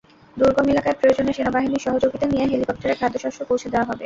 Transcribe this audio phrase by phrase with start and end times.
[0.37, 3.99] দুর্গম এলাকায় প্রয়োজনে সেনাবাহিনীর সহযোগিতা নিয়ে হেলিকপ্টারে খাদ্যশস্য পৌঁছে দেওয়া হবে।